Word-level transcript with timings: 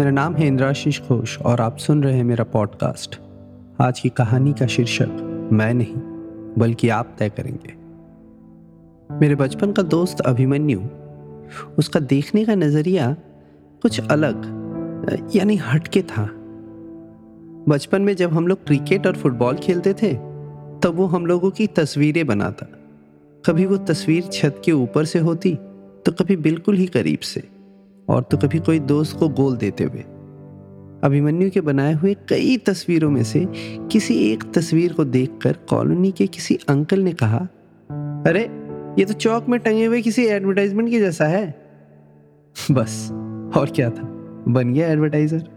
मेरा 0.00 0.10
नाम 0.10 0.34
है 0.34 0.46
इंद्राशीष 0.46 1.00
घोष 1.02 1.36
और 1.38 1.60
आप 1.60 1.78
सुन 1.78 2.02
रहे 2.04 2.16
हैं 2.16 2.24
मेरा 2.24 2.44
पॉडकास्ट 2.44 3.18
आज 3.80 3.98
की 4.00 4.08
कहानी 4.08 4.52
का 4.52 4.66
शीर्षक, 4.66 5.08
मैं 5.52 5.74
नहीं, 5.74 5.94
बल्कि 6.58 6.88
आप 6.88 7.16
तय 7.18 7.28
करेंगे। 7.28 7.74
मेरे 9.20 9.34
बचपन 9.34 9.72
का 9.72 9.82
दोस्त 9.82 10.20
अभिमन्यु, 10.20 10.80
उसका 11.78 12.00
देखने 12.00 12.44
का 12.44 12.54
नज़रिया 12.54 13.16
कुछ 13.82 14.00
अलग, 14.00 14.46
यानी 15.36 15.56
हटके 15.56 16.02
था। 16.02 16.24
बचपन 17.68 18.02
में 18.02 18.16
जब 18.16 18.32
हम 18.32 18.46
लोग 18.46 18.64
क्रिकेट 18.66 19.06
और 19.06 19.16
फुटबॉल 19.16 19.56
खेलते 19.56 19.92
थे, 19.92 20.14
तब 20.14 20.92
वो 20.94 21.06
हम 21.06 21.26
लोगों 21.26 21.50
की 21.50 21.66
तस्वीरें 21.66 22.26
बनाता। 22.26 22.66
कभी 23.44 23.66
वो 23.66 23.76
तस्वीर 23.76 24.22
छत 24.22 24.62
के 24.64 24.72
ऊपर 24.72 25.04
से 25.04 25.18
होती 25.18 25.54
तो 26.06 26.12
कभी 26.12 26.36
बिल्कुल 26.36 26.76
ही 26.76 26.86
करीब 26.86 27.18
से। 27.18 27.48
और 28.10 28.22
तो 28.22 28.36
कभी 28.36 28.58
कोई 28.58 28.78
दोस्त 28.78 29.18
को 29.18 29.28
गोल 29.28 29.56
देते 29.56 29.84
हुए। 29.84 30.00
अभिमन्यु 31.04 31.50
के 31.50 31.60
बनाए 31.60 31.92
हुए 31.92 32.14
कई 32.14 32.56
तस्वीरों 32.56 33.10
में 33.10 33.24
से 33.24 33.46
किसी 33.92 34.32
एक 34.32 34.44
तस्वीर 34.52 34.92
को 34.92 35.04
देखकर 35.04 35.52
कॉलोनी 35.52 36.12
के 36.12 36.26
किसी 36.26 36.58
अंकल 36.68 37.00
ने 37.00 37.12
कहा, 37.12 37.38
अरे, 38.26 38.40
ये 38.98 39.04
तो 39.04 39.12
चौक 39.12 39.48
में 39.48 39.60
टंगे 39.60 39.84
हुए 39.84 40.02
किसी 40.02 40.26
एडवर्टाइजमेंट 40.26 40.90
के 40.90 41.00
जैसा 41.00 41.24
है। 41.24 41.72
बस, 42.70 43.08
और 43.56 43.72
क्या 43.76 43.90
था? 43.90 44.02
बन 44.48 44.72
गया 44.72 44.88
एडवर्टाइजर। 44.88 45.48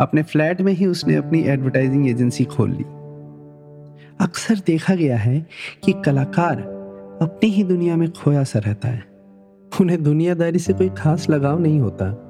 अपने 0.00 0.22
फ्लैट 0.22 0.60
में 0.60 0.72
ही 0.72 0.86
उसने 0.86 1.14
अपनी 1.14 1.42
एडवर्टाइजिंग 1.42 2.08
एजेंसी 2.08 2.44
खोल 2.44 2.70
ली। 2.70 2.84
अक्सर 4.20 4.54
देखा 4.66 4.94
गया 4.94 5.16
है 5.16 5.46
कि 5.84 5.94
कलाकार 6.04 6.56
अपनी 7.22 7.50
ही 7.50 7.64
दुनिया 7.64 7.96
में 7.96 8.10
खोया 8.10 8.44
सा 8.44 8.58
रहता 8.58 8.88
है। 8.88 9.15
उन्हें 9.80 10.02
दुनियादारी 10.02 10.58
से 10.58 10.72
कोई 10.72 10.88
खास 10.88 11.30
लगाव 11.30 11.58
नहीं 11.58 11.80
होता। 11.80 12.22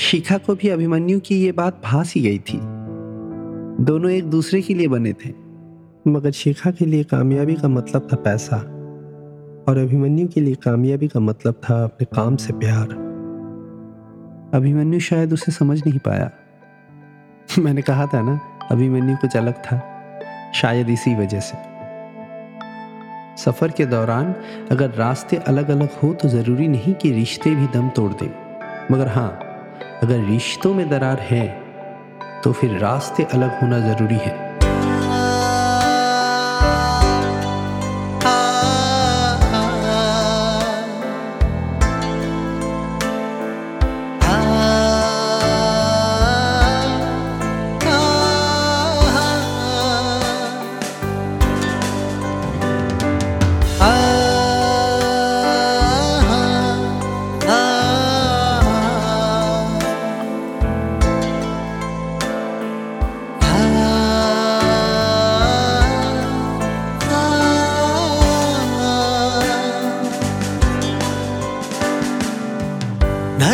शिखा 0.00 0.38
को 0.38 0.54
भी 0.54 0.68
अभिमन्यु 0.68 1.20
की 1.20 1.44
ये 1.44 1.52
बात 1.52 1.80
भास 1.84 2.14
ही 2.14 2.20
गई 2.20 2.38
थी। 2.38 2.60
दोनों 3.84 4.10
एक 4.10 4.24
दूसरे 4.24 4.62
के 4.62 4.74
लिए 4.74 4.88
बने 4.88 5.12
थे। 5.12 5.34
मगर 6.10 6.30
शिखा 6.30 6.70
के 6.70 6.86
लिए 6.86 7.04
कामयाबी 7.04 7.54
का 7.54 7.68
मतलब 7.68 8.08
था 8.12 8.16
पैसा। 8.16 8.56
और 9.68 9.78
अभिमन्यु 9.78 10.28
के 10.28 10.40
लिए 10.40 10.54
कामयाबी 10.54 11.08
का 11.08 11.20
मतलब 11.20 11.54
था 11.54 11.84
अपने 11.84 12.04
काम 12.04 12.36
से 12.36 12.52
प्यार। 12.52 12.88
अभिमन्यु 14.54 15.00
शायद 15.00 15.32
उसे 15.32 15.52
समझ 15.52 15.86
नहीं 15.86 15.98
पाया। 15.98 16.30
मैंने 17.58 17.82
कहा 17.82 18.06
था 18.06 18.22
ना 18.22 18.40
अभिमन्यु 18.72 19.16
कुछ 19.16 19.36
अलग 19.36 19.54
था। 19.54 19.88
शायद 20.54 20.90
इसी 20.90 21.14
वजह 21.14 21.40
से। 21.40 21.71
सफ़र 23.44 23.70
के 23.70 23.86
दौरान 23.86 24.34
अगर 24.70 24.90
रास्ते 24.90 25.36
अलग 25.46 25.70
अलग 25.70 25.98
हो 26.02 26.12
तो 26.12 26.28
ज़रूरी 26.28 26.68
नहीं 26.68 26.94
कि 26.94 27.12
रिश्ते 27.12 27.54
भी 27.54 27.66
दम 27.74 27.88
तोड़ 27.88 28.12
दें। 28.12 28.28
मगर 28.92 29.08
हाँ 29.08 29.30
अगर 30.02 30.24
रिश्तों 30.26 30.74
में 30.74 30.88
दरार 30.90 31.20
है 31.20 31.46
तो 32.44 32.52
फिर 32.52 32.78
रास्ते 32.78 33.24
अलग 33.24 33.60
होना 33.60 33.78
ज़रूरी 33.88 34.16
है। 34.16 34.51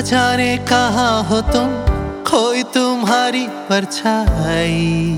जाने 0.08 0.58
कहा 0.58 1.20
हो 1.20 1.40
तुम? 1.40 1.68
खोई 2.24 2.62
तुम्हारी 2.62 3.48
परछाई। 3.48 5.16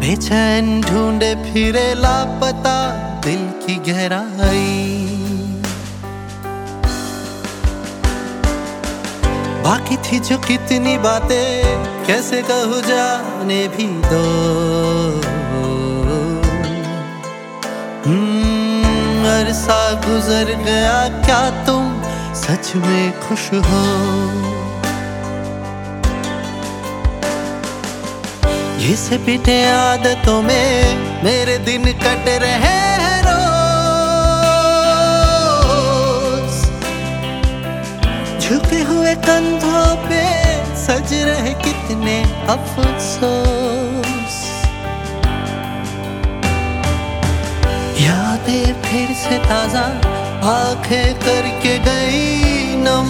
बेचैन 0.00 0.80
ढूंढे 0.80 1.34
फिरे 1.34 1.94
लापता 1.94 2.90
दिल 3.24 3.50
की 3.66 3.92
गहराई। 3.92 5.00
बाकी 9.64 9.96
थी 9.96 10.20
जो 10.20 10.38
कितनी 10.38 10.98
बातें, 10.98 11.84
कैसे 12.06 12.42
कहू 12.42 12.80
जाने 12.80 13.68
भी 13.68 13.86
दो। 13.86 15.33
हम्म, 19.44 19.52
अरसा 19.52 19.92
गुजर 19.92 20.62
गया 20.64 21.08
क्या 21.08 21.64
तुम 21.66 22.02
सच 22.34 22.76
में 22.76 23.20
खुश 23.20 23.52
हो? 23.52 23.82
घिसे 28.78 29.18
पिटे 29.18 29.70
आदतों 29.70 30.42
में 30.42 30.96
मेरे 31.24 31.58
दिन 31.58 31.84
कट 31.84 32.28
रहे 32.28 32.50
हैं 32.50 33.22
रोज। 33.22 33.68
झुके 38.40 38.80
हुए 38.82 39.14
कंधों 39.14 40.08
पे 40.08 40.24
सज 40.76 41.12
रहे 41.12 41.54
कितने 41.54 42.22
अफसोस। 42.48 43.83
यादें 48.44 48.82
फिर 48.82 49.14
से 49.16 49.38
ताज़ा, 49.38 49.84
आँखें 50.44 51.14
करके 51.16 51.78
गई 51.78 52.76
नम। 52.76 53.08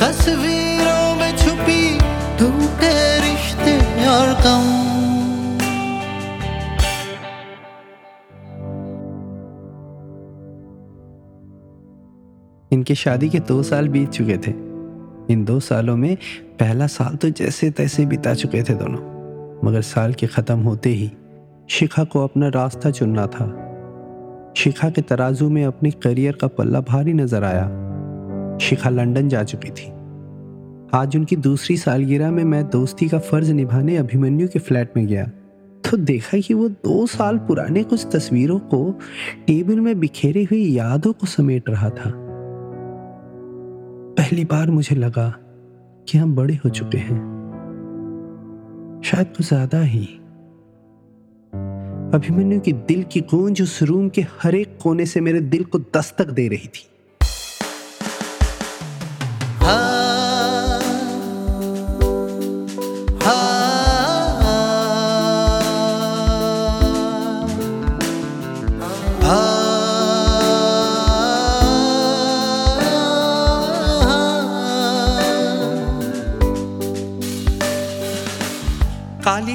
तस्वीरों 0.00 1.04
में 1.16 1.32
छुपी 1.36 1.82
टूटे 2.38 2.94
रिश्ते 3.20 3.76
और 4.06 4.32
गम। 4.40 4.68
इनकी 12.72 12.94
शादी 12.94 13.28
के 13.28 13.38
दो 13.40 13.62
साल 13.62 13.88
बीत 13.88 14.10
चुके 14.10 14.36
थे। 14.36 14.50
इन 15.32 15.44
दो 15.44 15.60
सालों 15.60 15.96
में 15.96 16.16
पहला 16.60 16.86
साल 16.86 17.16
तो 17.16 17.30
जैसे 17.30 17.70
तैसे 17.70 18.06
बिता 18.06 18.34
चुके 18.34 18.62
थे 18.62 18.74
दोनों। 18.74 19.09
मगर 19.64 19.80
साल 19.80 20.12
के 20.12 20.26
ख़त्म 20.26 20.58
होते 20.58 20.90
ही 20.90 21.12
शिखा 21.68 22.04
को 22.04 22.24
अपना 22.24 22.48
रास्ता 22.48 22.90
चुनना 22.90 23.26
था। 23.26 23.66
शिखा 24.56 24.90
के 24.90 25.02
तराजू 25.02 25.50
में 25.50 25.64
अपने 25.64 25.90
करियर 25.90 26.32
का 26.32 26.46
पल्ला 26.46 26.80
भारी 26.80 27.12
नज़र 27.12 27.44
आया। 27.44 27.66
शिखा 28.58 28.90
लंदन 28.90 29.28
जा 29.28 29.42
चुकी 29.42 29.70
थी। 29.70 29.92
आज 30.94 31.16
उनकी 31.16 31.36
दूसरी 31.36 31.76
सालगिरह 31.76 32.30
में 32.30 32.44
मैं 32.44 32.68
दोस्ती 32.68 33.08
का 33.08 33.18
फ़र्ज़ 33.18 33.52
निभाने 33.52 33.96
अभिमन्यु 33.96 34.48
के 34.48 34.58
फ्लैट 34.58 34.92
में 34.96 35.06
गया। 35.06 35.24
तो 35.90 35.96
देखा 35.96 36.38
कि 36.38 36.54
वो 36.54 36.68
दो 36.68 37.06
साल 37.06 37.38
पुराने 37.38 37.82
कुछ 37.82 38.06
तस्वीरों 38.12 38.58
को 38.58 38.98
टेबल 39.46 39.80
में 39.80 40.00
बिखेरी 40.00 40.44
हुई 40.44 40.64
यादों 40.72 41.12
को 41.12 41.26
समेट 41.26 41.70
रहा 41.70 41.90
था। 41.90 42.12
पहली 44.18 44.44
बार 44.44 44.70
मुझे 44.70 44.96
लगा 44.96 45.34
कि 46.08 46.18
हम 46.18 46.36
बड़े 46.36 46.54
हो 46.54 46.70
चुके 46.70 46.98
हैं। 46.98 47.39
शायद 49.04 49.26
कुछ 49.36 49.46
ज़्यादा 49.46 49.80
ही। 49.82 50.04
अभिमन्यु 52.14 52.60
के 52.60 52.72
दिल 52.72 53.02
की 53.02 53.20
गूंज 53.20 53.62
उस 53.62 53.82
रूम 53.82 54.08
के 54.08 54.22
हर 54.40 54.54
एक 54.54 54.78
कोने 54.82 55.06
से 55.06 55.20
मेरे 55.20 55.40
दिल 55.40 55.64
को 55.64 55.78
दस्तक 55.78 56.30
दे 56.30 56.48
रही 56.48 56.68
थी। 56.68 56.89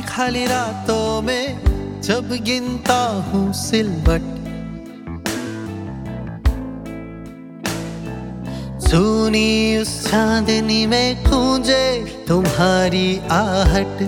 खाली 0.09 0.45
रातों 0.45 1.21
में 1.21 2.01
जब 2.01 2.29
गिनता 2.43 2.97
हूँ 3.27 3.53
सिलवट। 3.53 4.21
सुनी 8.81 9.77
उस 9.77 9.91
चांदनी 10.11 10.85
में 10.87 11.23
गूंजे 11.23 11.87
तुम्हारी 12.27 13.19
आहट। 13.31 14.01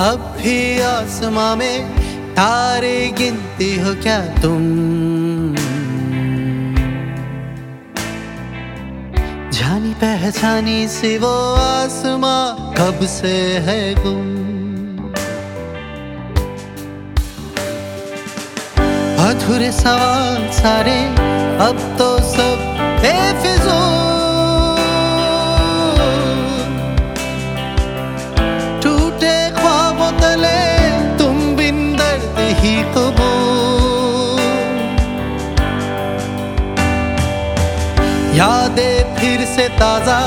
अब 0.00 0.34
भी 0.38 0.80
आसमां 0.80 1.56
में 1.56 1.96
तारे 2.34 2.96
गिनती 3.18 3.76
हो 3.78 3.94
क्या 4.02 4.20
तुम? 4.42 5.15
पहचानी 9.96 10.88
सी 10.88 11.18
वो 11.18 11.34
आसमां 11.54 12.40
कब 12.74 13.06
से 13.06 13.32
है 13.66 13.78
गुम। 13.94 14.34
अधूरे 19.26 19.72
सवाल 19.72 20.48
सारे, 20.52 20.98
अब 21.68 21.78
तो 21.98 22.10
सब 22.32 22.66
बेफिजूल। 23.02 24.05
से 39.46 39.68
ताज़ा 39.78 40.18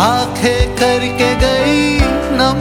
आँखें 0.00 0.76
करके 0.76 1.30
गई 1.36 1.98
नम। 2.38 2.60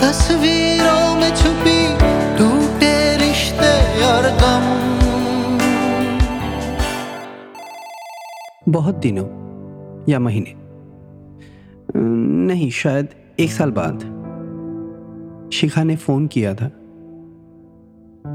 तस्वीरों 0.00 1.14
में 1.14 1.30
छुपी 1.36 1.80
टूटे 2.38 2.94
रिश्ते 3.16 3.74
और 4.04 4.30
गम। 4.42 4.66
बहुत 8.72 8.94
दिनों 8.96 9.26
या 10.08 10.18
महीने 10.18 10.54
नहीं, 11.96 12.70
शायद 12.70 13.08
एक 13.40 13.50
साल 13.52 13.70
बाद 13.70 14.00
शिखा 15.52 15.82
ने 15.82 15.96
फ़ोन 15.96 16.26
किया 16.26 16.54
था। 16.54 16.70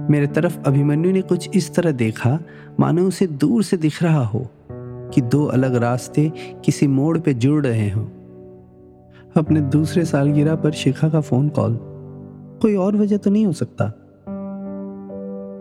मेरे 0.10 0.28
तरफ़ 0.28 0.58
अभिमन्यु 0.68 1.12
ने 1.12 1.22
कुछ 1.22 1.50
इस 1.56 1.76
तरह 1.76 1.92
देखा, 1.92 2.40
मानो 2.80 3.08
उसे 3.08 3.28
दूर 3.28 3.64
से 3.64 3.78
दिख 3.78 4.04
रहा 4.04 4.26
हो 4.26 4.50
कि 5.14 5.22
दो 5.22 5.46
अलग 5.46 5.76
रास्ते 5.76 6.32
किसी 6.66 6.88
मोड़ 6.88 7.20
पे 7.20 7.34
जुड़ 7.34 7.68
रहे 7.68 7.90
हों। 7.90 8.06
अपने 9.38 9.62
दूसरे 9.62 10.06
सालगिरह 10.06 10.56
पर 10.56 10.72
शिखा 10.72 11.10
का 11.10 11.22
फ़ोन 11.22 11.50
कॉल। 11.50 11.80
कोई 12.62 12.76
और 12.76 12.96
वजह 12.96 13.18
तो 13.18 13.32
नहीं 13.32 13.46
हो 13.46 13.54
सकता। 13.54 13.86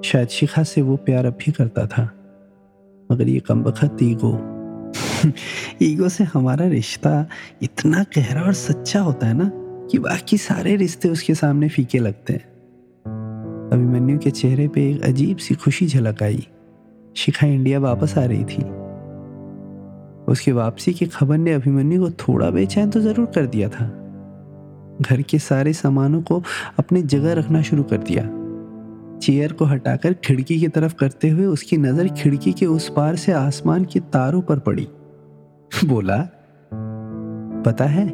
शायद 0.04 0.28
शिखा 0.28 0.62
से 0.62 0.82
वो 0.82 0.96
प्यार 0.96 1.26
अब 1.26 1.32
भी 1.32 1.52
करता 1.52 1.86
था। 1.86 2.10
मगर 3.12 3.28
ये 3.28 3.40
कम 3.40 3.62
बखत 3.62 3.96
ईगो। 4.02 4.38
ईगो 5.82 6.08
से 6.08 6.24
हमारा 6.24 6.66
रिश्ता 6.66 7.26
इतना 7.62 8.02
गहरा 8.02 8.42
और 8.42 8.52
सच्चा 8.52 9.00
होता 9.00 9.26
है 9.26 9.34
ना 9.34 9.50
कि 9.90 9.98
बाकी 9.98 10.38
सारे 10.38 10.76
रिश्ते 10.76 11.08
उसके 11.08 11.34
सामने 11.34 11.68
फीके 11.68 11.98
लगते 11.98 12.32
हैं। 12.32 12.51
अभिमन्यु 14.22 14.30
के 14.30 14.30
चेहरे 14.30 14.68
पे 14.68 14.90
एक 14.90 15.02
अजीब 15.02 15.36
सी 15.36 15.54
खुशी 15.54 15.86
झलक 15.86 16.22
आई। 16.22 16.48
शिखा 17.16 17.46
इंडिया 17.46 17.78
वापस 17.78 18.18
आ 18.18 18.24
रही 18.24 18.44
थी। 18.44 18.62
उसकी 20.32 20.52
वापसी 20.52 20.92
की 20.92 21.06
खबर 21.06 21.38
ने 21.38 21.52
अभिमन्यु 21.52 22.00
को 22.00 22.10
थोड़ा 22.10 22.50
बेचैन 22.50 22.90
तो 22.90 23.00
ज़रूर 23.00 23.26
कर 23.26 23.46
दिया 23.46 23.68
था। 23.68 23.98
घर 25.02 25.22
के 25.22 25.38
सारे 25.38 25.72
सामानों 25.72 26.22
को 26.22 26.42
अपनी 26.78 27.02
जगह 27.02 27.32
रखना 27.32 27.62
शुरू 27.62 27.82
कर 27.82 27.96
दिया। 27.96 28.22
चेयर 29.18 29.52
को 29.52 29.64
हटाकर 29.64 30.12
खिड़की 30.14 30.60
की 30.60 30.68
तरफ़ 30.68 30.94
करते 30.94 31.28
हुए 31.28 31.44
उसकी 31.44 31.76
नज़र 31.76 32.08
खिड़की 32.08 32.52
के 32.52 32.66
उस 32.66 32.88
पार 32.88 33.16
से 33.16 33.32
आसमान 33.32 33.84
के 33.84 34.00
तारों 34.00 34.42
पर 34.42 34.58
पड़ी। 34.58 34.88
बोला, 35.84 36.28
पता 37.66 37.84
है, 37.84 38.12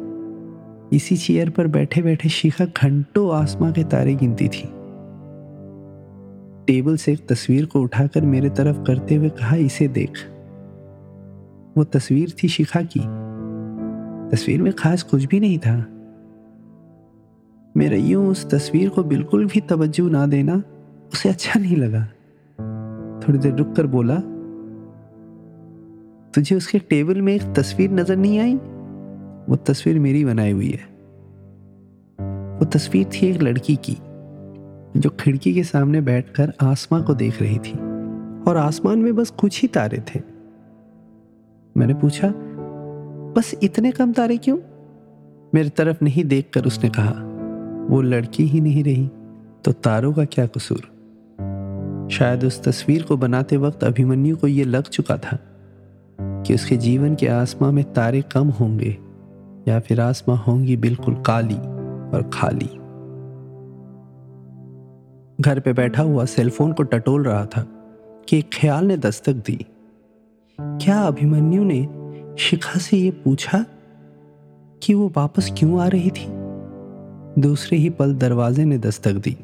इसी 0.93 1.17
चेयर 1.17 1.49
पर 1.49 1.67
बैठे 1.67 2.01
बैठे 2.01 2.29
शिखा 2.29 2.65
घंटों 2.65 3.35
आसमां 3.35 3.73
के 3.73 3.83
तारे 3.83 4.15
गिनती 4.15 4.47
थी। 4.47 4.78
टेबल 6.69 6.97
से 6.97 7.13
एक 7.13 7.27
तस्वीर 7.27 7.65
को 7.65 7.81
उठाकर 7.81 8.21
मेरे 8.21 8.49
तरफ़ 8.49 8.83
करते 8.83 9.15
हुए 9.15 9.29
कहा, 9.29 9.55
इसे 9.55 9.87
देख। 9.87 10.11
वो 11.77 11.83
तस्वीर 11.83 12.33
थी 12.43 12.47
शिखा 12.47 12.81
की। 12.81 12.99
तस्वीर 14.29 14.61
में 14.61 14.73
खास 14.73 15.03
कुछ 15.03 15.25
भी 15.25 15.39
नहीं 15.39 15.57
था। 15.59 15.75
मेरा 17.77 17.97
यूँ 17.97 18.27
उस 18.27 18.49
तस्वीर 18.49 18.89
को 18.89 19.03
बिल्कुल 19.03 19.45
भी 19.45 19.59
तवज्जो 19.59 20.09
ना 20.09 20.25
देना 20.27 20.63
उसे 21.13 21.29
अच्छा 21.29 21.59
नहीं 21.59 21.77
लगा। 21.77 22.03
थोड़ी 23.19 23.39
देर 23.39 23.53
रुक 23.53 23.75
कर 23.75 23.87
बोला, 23.87 24.15
तुझे 26.35 26.55
उसके 26.55 26.79
टेबल 26.79 27.21
में 27.21 27.33
एक 27.35 27.41
तस्वीर 27.41 27.91
नज़र 27.91 28.15
नहीं 28.15 28.39
आई? 28.39 28.55
वो 29.49 29.55
तस्वीर 29.55 29.99
मेरी 29.99 30.25
बनाई 30.25 30.51
हुई 30.51 30.69
है। 30.69 30.85
वो 32.59 32.65
तस्वीर 32.65 33.05
थी 33.05 33.27
एक 33.27 33.41
लड़की 33.41 33.75
की। 33.75 33.97
जो 34.97 35.09
खिड़की 35.09 35.53
के 35.53 35.63
सामने 35.63 36.01
बैठकर 36.01 36.53
आसमां 36.61 37.03
को 37.03 37.13
देख 37.13 37.41
रही 37.41 37.57
थी। 37.57 37.73
और 38.47 38.57
आसमान 38.57 38.99
में 38.99 39.15
बस 39.15 39.29
कुछ 39.29 39.61
ही 39.61 39.67
तारे 39.67 39.97
थे। 39.97 40.19
मैंने 41.77 41.93
पूछा, 41.93 42.33
बस 43.35 43.55
इतने 43.63 43.91
कम 43.91 44.13
तारे 44.13 44.37
क्यों? 44.37 44.57
मेरी 45.53 45.69
तरफ़ 45.69 45.97
नहीं 46.03 46.23
देखकर 46.23 46.65
उसने 46.65 46.89
कहा, 46.89 47.11
वो 47.89 48.01
लड़की 48.01 48.43
ही 48.43 48.61
नहीं 48.61 48.83
रही 48.83 49.09
तो 49.65 49.71
तारों 49.71 50.13
का 50.13 50.25
क्या 50.25 50.45
कसूर? 50.45 50.99
शायद 52.11 52.43
उस 52.43 52.63
तस्वीर 52.63 53.03
को 53.03 53.17
बनाते 53.17 53.57
वक्त 53.57 53.83
अभिमन्यु 53.83 54.37
को 54.37 54.47
यह 54.47 54.65
लग 54.65 54.83
चुका 54.83 55.17
था 55.17 55.39
कि 56.21 56.53
उसके 56.53 56.77
जीवन 56.77 57.15
के 57.15 57.27
आसमां 57.27 57.71
में 57.71 57.93
तारे 57.93 58.21
कम 58.21 58.47
होंगे 58.47 58.97
या 59.67 59.79
फिर 59.79 60.01
आसमां 60.01 60.37
होंगी 60.37 60.77
बिल्कुल 60.77 61.15
काली 61.15 61.57
और 62.13 62.29
खाली। 62.33 62.78
घर 65.41 65.59
पे 65.59 65.73
बैठा 65.73 66.03
हुआ 66.03 66.25
सेलफोन 66.25 66.73
को 66.73 66.83
टटोल 66.83 67.23
रहा 67.23 67.45
था 67.45 67.61
कि 68.29 68.39
एक 68.39 68.49
ख्याल 68.53 68.85
ने 68.85 68.97
दस्तक 68.97 69.33
दी। 69.33 69.65
क्या 70.61 71.01
अभिमन्यु 71.01 71.63
ने 71.63 71.89
शिखा 72.37 72.79
से 72.79 72.97
ये 72.97 73.11
पूछा 73.11 73.65
कि 74.83 74.93
वो 74.93 75.13
वापस 75.17 75.53
क्यों 75.57 75.81
आ 75.81 75.87
रही 75.87 76.09
थी? 76.09 76.25
दूसरे 77.41 77.77
ही 77.77 77.89
पल 77.89 78.13
दरवाजे 78.15 78.65
ने 78.65 78.77
दस्तक 78.77 79.11
दी 79.11 79.37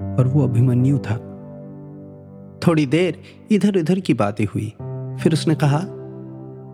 और 0.00 0.28
वो 0.28 0.44
अभिमन्यु 0.44 0.98
था। 0.98 1.16
थोड़ी 2.66 2.86
देर 2.86 3.22
इधर 3.50 3.78
उधर 3.78 4.00
की 4.00 4.14
बातें 4.14 4.44
हुई। 4.44 4.68
फिर 5.22 5.32
उसने 5.32 5.54
कहा, 5.54 5.80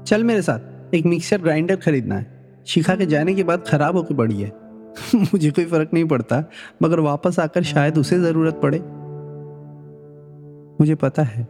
चल 0.05 0.25
मेरे 0.25 0.43
साथ, 0.43 0.95
एक 0.95 1.07
मिक्सर 1.07 1.43
ग्राइंडर 1.43 1.77
खरीदना 1.77 2.15
है। 2.15 2.55
शिखा 2.67 2.97
के 2.97 3.07
जाने 3.07 3.35
के 3.35 3.43
बाद 3.43 3.65
खराब 3.67 3.97
होकर 3.97 4.15
पड़ी 4.15 4.43
है। 4.43 4.66
मुझे 5.15 5.51
कोई 5.51 5.65
फ़र्क 5.65 5.91
नहीं 5.95 6.05
पड़ता, 6.05 6.45
मगर 6.83 7.01
वापस 7.01 7.39
आकर 7.41 7.63
शायद 7.63 7.99
उसे 7.99 8.19
ज़रूरत 8.19 8.61
पड़े। 8.63 8.79
मुझे 10.81 10.95
पता 10.95 11.23
है 11.23 11.47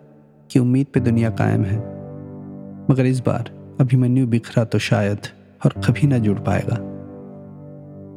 कि 0.50 0.58
उम्मीद 0.58 0.86
पे 0.94 1.00
दुनिया 1.00 1.30
कायम 1.30 1.64
है, 1.64 1.78
मगर 2.90 3.06
इस 3.06 3.20
बार 3.20 3.50
अभिमन्यु 3.80 4.26
बिखरा 4.26 4.64
तो 4.64 4.78
शायद 4.78 5.26
और 5.64 5.80
कभी 5.88 6.06
ना 6.06 6.18
जुड़ 6.18 6.38
पाएगा। 6.38 6.76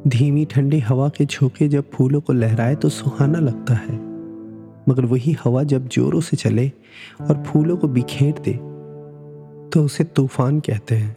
धीमी 0.08 0.44
ठंडी 0.44 0.78
हवा 0.78 1.08
के 1.08 1.24
झोंके 1.26 1.68
जब 1.68 1.90
फूलों 1.90 2.20
को 2.20 2.32
लहराए 2.32 2.74
तो 2.74 2.88
सुहाना 2.88 3.38
लगता 3.38 3.74
है, 3.74 3.98
मगर 4.88 5.04
वही 5.04 5.36
हवा 5.44 5.62
जब 5.62 5.88
जोरों 5.88 6.20
से 6.20 6.36
चले 6.36 6.70
और 7.20 7.42
फूलों 7.46 7.76
को 7.76 7.88
बिखेर 7.88 8.34
दे 8.44 8.52
तो 9.70 9.84
उसे 9.84 10.04
तूफ़ान 10.04 10.60
कहते 10.60 10.94
हैं। 10.94 11.16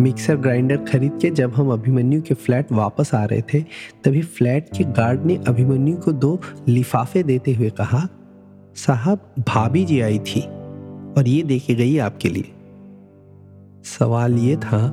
मिक्सर 0.00 0.36
ग्राइंडर 0.36 0.76
खरीद 0.84 1.18
के 1.22 1.30
जब 1.30 1.54
हम 1.54 1.72
अभिमन्यु 1.72 2.20
के 2.22 2.34
फ्लैट 2.34 2.72
वापस 2.72 3.14
आ 3.14 3.24
रहे 3.24 3.42
थे, 3.52 3.60
तभी 4.04 4.22
फ्लैट 4.22 4.68
के 4.76 4.84
गार्ड 4.92 5.24
ने 5.26 5.36
अभिमन्यु 5.48 5.96
को 5.96 6.12
दो 6.12 6.40
लिफाफे 6.68 7.22
देते 7.22 7.54
हुए 7.54 7.70
कहा, 7.70 8.06
साहब, 8.76 9.34
भाभी 9.38 9.84
जी 9.84 10.00
आई 10.00 10.18
थी 10.18 10.40
और 10.40 11.28
ये 11.28 11.42
देके 11.42 11.74
गई 11.74 11.98
आपके 11.98 12.28
लिए। 12.28 12.52
सवाल 13.84 14.38
ये 14.38 14.56
था 14.56 14.90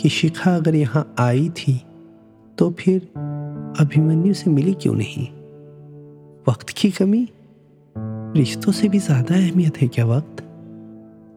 कि 0.00 0.08
शिखा 0.08 0.54
अगर 0.56 0.74
यहाँ 0.74 1.14
आई 1.18 1.48
थी 1.48 1.80
तो 2.58 2.70
फिर 2.70 3.00
अभिमन्यु 3.80 4.34
से 4.34 4.50
मिली 4.50 4.74
क्यों 4.74 4.94
नहीं? 4.94 5.28
वक्त 6.48 6.70
की 6.70 6.90
कमी? 6.90 7.28
रिश्तों 8.36 8.72
से 8.72 8.88
भी 8.88 8.98
ज़्यादा 8.98 9.34
अहमियत 9.34 9.80
है 9.80 9.88
क्या 9.88 10.06
वक्त? 10.06 10.42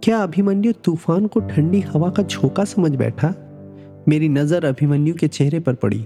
क्या 0.03 0.20
अभिमन्यु 0.24 0.72
तूफ़ान 0.74 1.27
को 1.27 1.39
ठंडी 1.39 1.79
हवा 1.82 2.10
का 2.10 2.24
झोंका 2.24 2.63
समझ 2.65 2.91
बैठा? 2.96 3.27
मेरी 4.08 4.29
नज़र 4.29 4.65
अभिमन्यु 4.65 5.13
के 5.13 5.27
चेहरे 5.27 5.60
पर 5.60 5.74
पड़ी। 5.74 6.00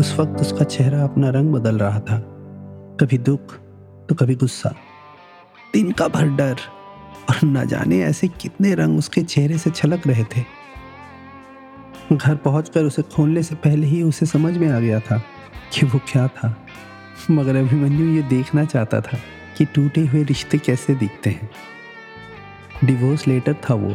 उस 0.00 0.14
वक्त 0.18 0.40
उसका 0.40 0.64
चेहरा 0.64 1.02
अपना 1.04 1.30
रंग 1.30 1.52
बदल 1.52 1.78
रहा 1.78 2.00
था। 2.00 2.18
कभी 3.00 3.18
दुख 3.18 3.54
तो 4.08 4.14
कभी 4.14 4.34
गुस्सा। 4.34 4.74
दिन 5.72 5.92
का 5.92 6.08
भर 6.08 6.28
डर, 6.28 6.56
और 7.30 7.44
न 7.44 7.66
जाने 7.66 8.02
ऐसे 8.02 8.28
कितने 8.28 8.74
रंग 8.74 8.98
उसके 8.98 9.22
चेहरे 9.22 9.58
से 9.58 9.70
छलक 9.70 10.06
रहे 10.06 10.24
थे। 10.24 10.44
घर 12.12 12.34
पहुंचकर 12.34 12.84
उसे 12.84 13.02
खोलने 13.02 13.42
से 13.42 13.54
पहले 13.54 13.86
ही 13.86 14.02
उसे 14.02 14.26
समझ 14.26 14.56
में 14.58 14.68
आ 14.68 14.80
गया 14.80 15.00
था 15.00 15.22
कि 15.72 15.86
वो 15.86 16.00
क्या 16.12 16.28
था। 16.28 16.56
मगर 17.30 17.56
अभिमन्यु 17.56 18.06
ये 18.06 18.22
देखना 18.22 18.64
चाहता 18.64 19.00
था 19.00 19.18
कि 19.58 19.64
टूटे 19.64 20.06
हुए 20.06 20.24
रिश्ते 20.24 20.58
कैसे 20.58 20.94
दिखते 20.94 21.30
हैं। 21.30 21.50
डिवोर्स 22.84 23.26
लेटर 23.28 23.54
था 23.64 23.74
वो। 23.74 23.94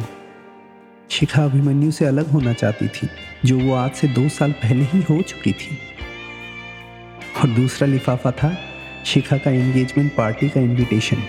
शिखा 1.10 1.44
अभिमन्यु 1.44 1.90
से 1.90 2.04
अलग 2.06 2.30
होना 2.30 2.52
चाहती 2.52 2.88
थी, 2.88 3.08
जो 3.44 3.58
वो 3.58 3.74
आज 3.74 3.90
से 3.92 4.08
दो 4.08 4.28
साल 4.28 4.52
पहले 4.52 4.84
ही 4.84 5.00
हो 5.02 5.20
चुकी 5.22 5.52
थी। 5.52 5.78
और 7.38 7.48
दूसरा 7.48 7.88
लिफाफा 7.88 8.30
था, 8.32 8.56
शिखा 9.04 9.36
का 9.36 9.50
एंगेजमेंट 9.50 10.14
पार्टी 10.16 10.48
का 10.48 10.60
इनविटेशन 10.60 11.22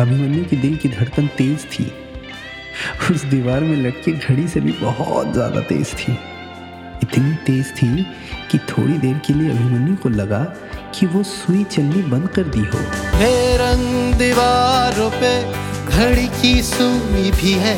अभिमन्यु 0.00 0.44
की 0.44 0.56
दिल 0.56 0.76
की 0.76 0.88
धड़कन 0.88 1.26
तेज 1.38 1.66
थी। 1.72 1.90
उस 3.10 3.24
दीवार 3.24 3.60
में 3.60 3.76
लटकी 3.76 4.12
घड़ी 4.12 4.46
से 4.48 4.60
भी 4.60 4.72
बहुत 4.72 5.32
ज़्यादा 5.32 5.60
तेज 5.60 5.94
थी। 5.94 6.12
इतनी 7.02 7.34
तेज 7.46 7.72
थी 7.72 8.02
कि 8.50 8.58
थोड़ी 8.68 8.98
देर 8.98 9.18
के 9.18 9.32
लिए 9.32 9.50
अभिमन्यु 9.50 9.96
को 9.96 10.08
लगा 10.08 10.42
कि 10.94 11.06
वो 11.06 11.22
सुई 11.22 11.64
चलनी 11.64 12.02
बंद 12.02 12.28
कर 12.28 12.42
दी 12.48 12.64
हो। 12.64 12.78
दीवारों 14.18 15.10
पे 15.10 15.32
घड़ी 15.94 16.26
की 16.26 16.62
सुई 16.62 17.30
भी 17.30 17.52
है 17.64 17.74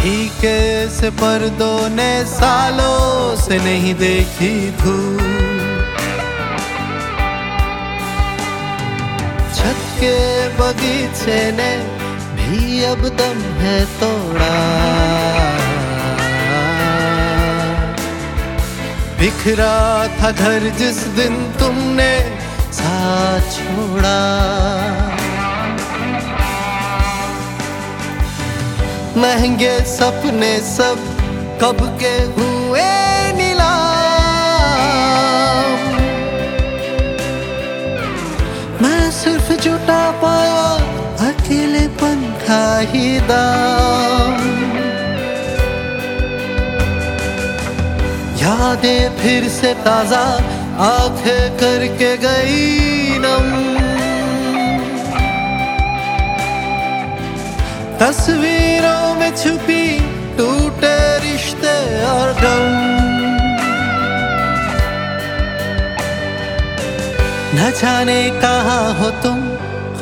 फीके 0.00 0.60
से 0.88 1.10
पर्दों 1.10 1.88
ने 1.88 2.12
सालों 2.26 3.36
से 3.36 3.58
नहीं 3.58 3.94
देखी 3.94 4.54
धूप 4.80 5.20
छत 9.54 9.84
के 10.00 10.16
बगीचे 10.58 11.40
ने 11.52 11.70
भी 12.40 12.82
अब 12.84 13.08
दम 13.20 13.42
है 13.60 13.78
तोड़ा। 14.00 14.52
बिखरा 19.20 19.74
था 20.18 20.30
घर 20.30 20.68
जिस 20.78 21.06
दिन 21.16 21.42
तुमने 21.60 22.39
छोड़ा। 23.50 24.18
महँगे 29.16 29.78
सपने 29.86 30.52
सब 30.66 30.98
कब 31.62 31.78
के 32.00 32.14
हुए 32.34 32.84
नीलाम। 33.32 33.68
मैं 38.82 39.10
सिर्फ़ 39.10 39.52
जुटा 39.62 40.02
पाया 40.22 40.68
अकेले 41.28 41.86
पंखा 42.00 42.64
ही 42.92 43.08
दाम। 43.30 44.38
यादें 48.40 49.02
फिर 49.18 49.48
से 49.48 49.74
ताज़ा 49.84 50.24
आँखें 50.80 51.58
करके 51.58 52.16
गई 52.16 53.18
नम। 53.18 53.48
तस्वीरों 57.98 59.14
में 59.14 59.36
छुपी 59.36 60.00
टूटे 60.36 60.96
रिश्ते 61.18 62.04
और 62.04 62.32
गम। 62.32 62.90
न 67.54 67.70
जाने 67.70 68.30
कहा 68.30 68.80
हो 68.98 69.10
तुम, 69.10 69.40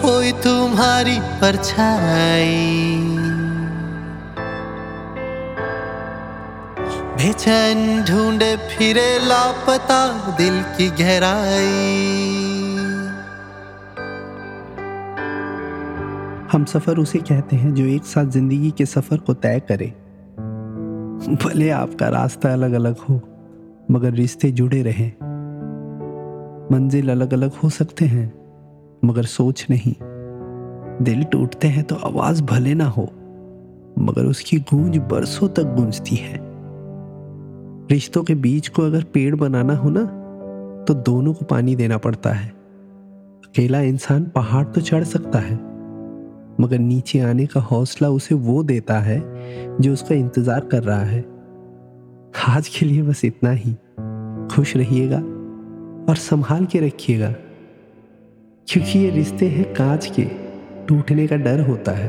कोई 0.00 0.32
तुम्हारी 0.32 1.20
परछाई। 1.20 3.07
बेचैन 7.18 7.78
ढूंढे 8.04 8.56
फिरे 8.68 9.06
लापता 9.18 9.96
दिल 10.36 10.60
की 10.76 10.88
गहराई। 10.98 11.64
हम 16.52 16.64
सफ़र 16.64 16.98
उसे 16.98 17.18
कहते 17.20 17.56
हैं 17.56 17.74
जो 17.74 17.84
एक 17.86 18.04
साथ 18.04 18.26
ज़िंदगी 18.26 18.70
के 18.70 18.86
सफ़र 18.86 19.18
को 19.18 19.34
तय 19.34 19.60
करे। 19.70 19.86
भले 21.44 21.70
आपका 21.70 22.08
रास्ता 22.08 22.52
अलग 22.52 22.72
अलग 22.72 22.98
हो, 22.98 23.20
मगर 23.90 24.12
रिश्ते 24.12 24.50
जुड़े 24.52 24.82
रहें। 24.82 25.10
मंजिल 26.72 27.10
अलग 27.10 27.32
अलग 27.34 27.52
हो 27.54 27.70
सकते 27.70 28.04
हैं, 28.04 28.26
मगर 29.04 29.24
सोच 29.28 29.66
नहीं। 29.70 29.94
दिल 31.04 31.24
टूटते 31.24 31.68
हैं 31.68 31.84
तो 31.84 31.96
आवाज़ 32.06 32.42
भले 32.42 32.74
ना 32.74 32.86
हो, 32.88 33.10
मगर 33.98 34.26
उसकी 34.26 34.58
गूंज 34.70 34.98
बरसों 35.10 35.48
तक 35.48 35.74
गूंजती 35.76 36.16
है। 36.16 36.47
रिश्तों 37.88 38.22
के 38.24 38.34
बीच 38.34 38.68
को 38.68 38.82
अगर 38.82 39.02
पेड़ 39.04 39.34
बनाना 39.34 39.74
हो 39.74 39.90
ना 39.90 40.02
तो 40.84 40.94
दोनों 40.96 41.32
को 41.34 41.44
पानी 41.44 41.74
देना 41.76 41.98
पड़ता 41.98 42.30
है। 42.30 42.48
अकेला 42.48 43.80
इंसान 43.82 44.24
पहाड़ 44.24 44.64
तो 44.66 44.80
चढ़ 44.80 45.04
सकता 45.04 45.38
है, 45.38 45.54
मगर 46.60 46.78
नीचे 46.78 47.20
आने 47.20 47.46
का 47.46 47.60
हौसला 47.62 48.08
उसे 48.10 48.34
वो 48.36 48.62
देता 48.62 48.98
है, 49.00 49.18
जो 49.80 49.92
उसका 49.92 50.14
इंतज़ार 50.14 50.60
कर 50.64 50.82
रहा 50.82 51.02
है। 51.02 51.24
आज 52.48 52.68
के 52.68 52.86
लिए 52.86 53.02
बस 53.02 53.24
इतना 53.24 53.50
ही। 53.50 53.74
खुश 54.52 54.76
रहिएगा 54.76 55.18
और 56.08 56.16
संभाल 56.18 56.64
के 56.66 56.80
रखिएगा, 56.80 57.34
क्योंकि 58.68 58.98
ये 58.98 59.10
रिश्ते 59.10 59.48
हैं 59.48 59.72
कांच 59.74 60.06
के, 60.10 60.24
टूटने 60.88 61.26
का 61.26 61.36
डर 61.38 61.60
होता 61.60 61.92
है। 61.92 62.08